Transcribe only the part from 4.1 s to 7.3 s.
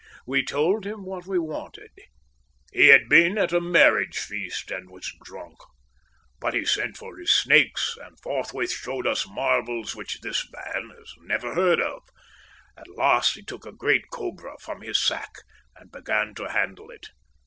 feast and was drunk. But he sent for